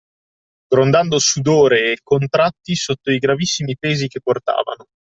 [0.67, 4.85] Grondando sudore e contratti sotto i gravissimi pesi che portavano